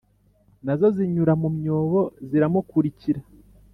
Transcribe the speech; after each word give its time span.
Na 0.65 0.73
zo 0.79 0.87
zinyura 0.95 1.33
mu 1.41 1.49
myobo 1.57 1.99
ziramukurikira 2.29 3.21